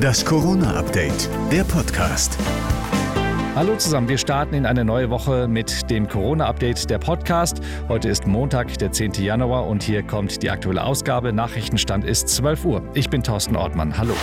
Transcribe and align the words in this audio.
Das 0.00 0.24
Corona-Update, 0.24 1.28
der 1.50 1.64
Podcast. 1.64 2.38
Hallo 3.56 3.76
zusammen, 3.76 4.08
wir 4.08 4.18
starten 4.18 4.54
in 4.54 4.64
eine 4.64 4.84
neue 4.84 5.10
Woche 5.10 5.48
mit 5.48 5.90
dem 5.90 6.08
Corona-Update 6.08 6.88
der 6.88 6.98
Podcast. 6.98 7.60
Heute 7.88 8.08
ist 8.08 8.26
Montag, 8.26 8.78
der 8.78 8.92
10. 8.92 9.14
Januar 9.14 9.66
und 9.66 9.82
hier 9.82 10.02
kommt 10.02 10.42
die 10.42 10.50
aktuelle 10.50 10.84
Ausgabe. 10.84 11.32
Nachrichtenstand 11.32 12.04
ist 12.04 12.28
12 12.28 12.64
Uhr. 12.64 12.82
Ich 12.94 13.10
bin 13.10 13.22
Thorsten 13.22 13.56
Ortmann. 13.56 13.98
Hallo. 13.98 14.14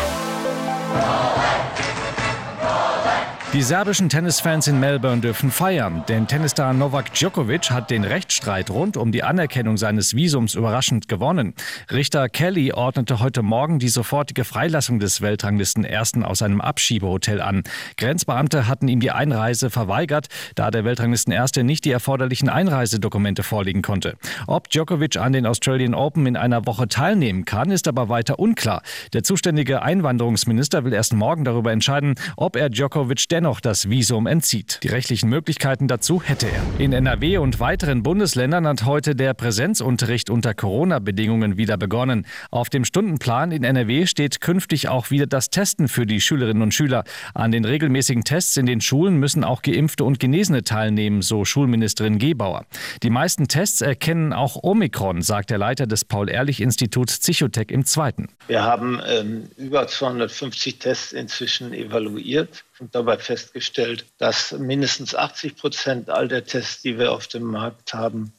Die 3.52 3.64
serbischen 3.64 4.10
Tennisfans 4.10 4.68
in 4.68 4.80
Melbourne 4.80 5.22
dürfen 5.22 5.50
feiern, 5.50 6.04
denn 6.08 6.28
Tennisstar 6.28 6.72
Novak 6.72 7.16
Djokovic 7.16 7.72
hat 7.72 7.90
den 7.90 8.04
Rechtsstreit 8.04 8.70
rund 8.70 8.96
um 8.96 9.12
die 9.12 9.24
Anerkennung 9.24 9.76
seines 9.76 10.16
Visums 10.16 10.54
überraschend 10.54 11.08
gewonnen. 11.08 11.56
Richter 11.92 12.30
Kelly 12.30 12.74
ordnete 12.74 13.20
heute 13.22 13.42
Morgen 13.42 13.80
die 13.80 13.90
sofortige 13.90 14.44
Freilassung 14.44 15.00
des 15.00 15.22
Weltranglisten 15.22 15.84
Ersten 15.84 16.24
aus 16.24 16.44
einem 16.44 16.62
Abschiebehotel 16.62 17.42
an. 17.42 17.64
Grenzbeamte 17.98 18.68
hatten 18.68 18.88
ihm 18.88 19.00
die 19.00 19.10
Einreise 19.10 19.72
verweigert, 19.72 20.28
da 20.54 20.70
der 20.70 20.86
Weltranglisten 20.86 21.34
Erste 21.34 21.64
nicht 21.64 21.86
die 21.86 21.92
erforderlichen 21.92 22.50
Einreisedokumente 22.50 23.42
vorlegen 23.42 23.82
konnte. 23.82 24.16
Ob 24.46 24.70
Djokovic 24.70 25.18
an 25.18 25.34
den 25.34 25.48
Australian 25.48 25.96
Open 25.96 26.28
in 26.28 26.38
einer 26.38 26.68
Woche 26.68 26.88
teilnehmen 26.88 27.46
kann, 27.46 27.72
ist 27.72 27.88
aber 27.88 28.10
weiter 28.10 28.38
unklar. 28.38 28.84
Der 29.14 29.24
zuständige 29.24 29.82
Einwanderungsminister 29.82 30.86
will 30.86 30.94
erst 30.94 31.14
morgen 31.14 31.46
darüber 31.46 31.72
entscheiden, 31.72 32.14
ob 32.38 32.56
er 32.56 32.70
Djokovic 32.70 33.28
dennoch 33.40 33.62
das 33.62 33.90
Visum 33.90 34.28
entzieht. 34.28 34.80
Die 34.84 34.90
rechtlichen 34.90 35.30
Möglichkeiten 35.30 35.88
dazu 35.88 36.22
hätte 36.22 36.48
er. 36.48 36.62
In 36.78 36.92
NRW 36.92 37.38
und 37.38 37.62
weiteren 37.62 38.04
Bundesländern 38.04 38.68
hat 38.68 38.84
heute 38.84 39.16
der 39.16 39.34
Präsenzunterricht 39.34 40.30
unter 40.30 40.54
Corona-Bedingungen 40.54 41.56
wieder 41.56 41.78
begonnen. 41.78 42.26
Auf 42.52 42.70
dem 42.70 42.84
Stundenplan 42.84 43.54
in 43.54 43.64
NRW 43.64 44.08
steht 44.08 44.42
künftig 44.42 44.90
auch 44.90 45.10
wieder 45.10 45.26
das 45.26 45.50
Testen 45.52 45.88
für 45.88 46.06
die 46.06 46.20
Schülerinnen 46.20 46.62
und 46.62 46.74
Schüler. 46.74 47.06
An 47.34 47.54
den 47.54 47.64
regelmäßigen 47.64 48.26
Tests 48.26 48.58
in 48.58 48.66
den 48.66 48.82
Schulen 48.82 49.16
müssen 49.16 49.46
auch 49.46 49.62
Geimpfte 49.62 50.04
und 50.04 50.20
Genesene 50.20 50.66
teilnehmen, 50.66 51.22
so 51.22 51.46
Schulministerin 51.46 52.20
Gebauer. 52.20 52.66
Die 53.04 53.10
meisten 53.10 53.48
Tests 53.48 53.80
erkennen 53.80 54.34
auch 54.34 54.62
Omikron, 54.64 55.22
sagt 55.22 55.50
der 55.50 55.60
Leiter 55.60 55.88
des 55.88 56.04
Paul-Ehrlich-Instituts 56.04 57.20
Psychotech 57.20 57.72
im 57.72 57.86
Zweiten. 57.86 58.28
Wir 58.48 58.64
haben 58.64 59.02
ähm, 59.08 59.50
über 59.56 59.88
250 59.88 60.80
Tests 60.80 61.14
inzwischen 61.14 61.72
evaluiert 61.72 62.66
und 62.80 62.96
dabei 62.96 63.18
festgestellt, 63.30 64.06
dass 64.18 64.54
mindestens 64.54 65.14
80 65.14 65.56
Prozent 65.56 66.10
all 66.10 66.28
der 66.28 66.46
Tests, 66.46 66.82
die 66.82 66.98
wir 66.98 67.12
auf 67.12 67.28
dem 67.28 67.44
Markt 67.44 67.94
haben, 67.94 68.34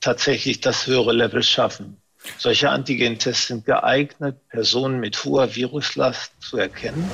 tatsächlich 0.00 0.60
das 0.60 0.86
höhere 0.86 1.14
Level 1.14 1.42
schaffen. 1.42 1.96
Solche 2.38 2.70
Antigentests 2.70 3.48
sind 3.48 3.64
geeignet, 3.64 4.36
Personen 4.48 5.00
mit 5.00 5.24
hoher 5.24 5.54
Viruslast 5.54 6.32
zu 6.40 6.58
erkennen. 6.58 7.08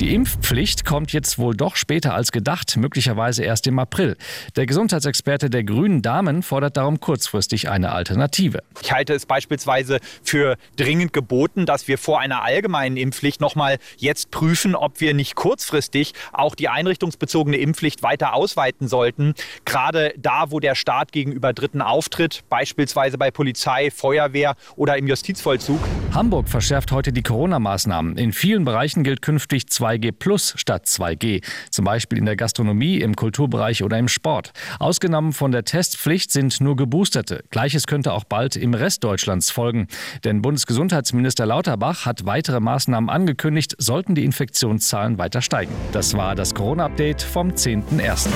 Die 0.00 0.12
Impfpflicht 0.12 0.84
kommt 0.84 1.12
jetzt 1.12 1.38
wohl 1.38 1.54
doch 1.54 1.76
später 1.76 2.14
als 2.14 2.32
gedacht, 2.32 2.76
möglicherweise 2.76 3.44
erst 3.44 3.68
im 3.68 3.78
April. 3.78 4.16
Der 4.56 4.66
Gesundheitsexperte 4.66 5.48
der 5.48 5.62
Grünen 5.62 6.02
Damen 6.02 6.42
fordert 6.42 6.76
darum 6.76 6.98
kurzfristig 6.98 7.70
eine 7.70 7.92
Alternative. 7.92 8.64
Ich 8.82 8.90
halte 8.90 9.14
es 9.14 9.24
beispielsweise 9.24 10.00
für 10.22 10.56
dringend 10.76 11.12
geboten, 11.12 11.64
dass 11.64 11.86
wir 11.86 11.96
vor 11.96 12.18
einer 12.18 12.42
allgemeinen 12.42 12.96
Impfpflicht 12.96 13.40
nochmal 13.40 13.78
jetzt 13.96 14.32
prüfen, 14.32 14.74
ob 14.74 15.00
wir 15.00 15.14
nicht 15.14 15.36
kurzfristig 15.36 16.12
auch 16.32 16.56
die 16.56 16.68
einrichtungsbezogene 16.68 17.56
Impfpflicht 17.56 18.02
weiter 18.02 18.34
ausweiten 18.34 18.88
sollten. 18.88 19.34
Gerade 19.64 20.12
da, 20.16 20.50
wo 20.50 20.58
der 20.58 20.74
Staat 20.74 21.12
gegenüber 21.12 21.52
Dritten 21.52 21.80
auftritt, 21.80 22.42
beispielsweise 22.48 23.16
bei 23.16 23.30
Polizei, 23.30 23.92
Feuerwehr 23.92 24.53
oder 24.76 24.96
im 24.96 25.06
Justizvollzug. 25.06 25.80
Hamburg 26.12 26.48
verschärft 26.48 26.92
heute 26.92 27.12
die 27.12 27.22
Corona-Maßnahmen. 27.22 28.16
In 28.16 28.32
vielen 28.32 28.64
Bereichen 28.64 29.04
gilt 29.04 29.22
künftig 29.22 29.64
2G 29.64 30.12
plus 30.12 30.54
statt 30.56 30.86
2G, 30.86 31.44
zum 31.70 31.84
Beispiel 31.84 32.18
in 32.18 32.26
der 32.26 32.36
Gastronomie, 32.36 32.98
im 32.98 33.16
Kulturbereich 33.16 33.82
oder 33.82 33.98
im 33.98 34.08
Sport. 34.08 34.52
Ausgenommen 34.78 35.32
von 35.32 35.52
der 35.52 35.64
Testpflicht 35.64 36.30
sind 36.30 36.60
nur 36.60 36.76
Geboosterte. 36.76 37.44
Gleiches 37.50 37.86
könnte 37.86 38.12
auch 38.12 38.24
bald 38.24 38.56
im 38.56 38.74
Rest 38.74 39.04
Deutschlands 39.04 39.50
folgen. 39.50 39.88
Denn 40.24 40.42
Bundesgesundheitsminister 40.42 41.46
Lauterbach 41.46 42.06
hat 42.06 42.26
weitere 42.26 42.60
Maßnahmen 42.60 43.10
angekündigt, 43.10 43.74
sollten 43.78 44.14
die 44.14 44.24
Infektionszahlen 44.24 45.18
weiter 45.18 45.42
steigen. 45.42 45.72
Das 45.92 46.14
war 46.14 46.34
das 46.34 46.54
Corona-Update 46.54 47.22
vom 47.22 47.50
10.01. 47.50 48.28